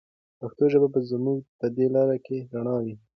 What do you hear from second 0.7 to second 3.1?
ژبه به زموږ په دې لاره کې رڼا وي.